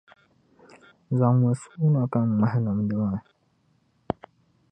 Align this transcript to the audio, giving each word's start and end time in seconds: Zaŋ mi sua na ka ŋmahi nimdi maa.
Zaŋ 1.19 1.33
mi 1.41 1.51
sua 1.61 1.87
na 1.93 2.01
ka 2.11 2.19
ŋmahi 2.29 2.59
nimdi 2.63 2.95
maa. 3.01 3.19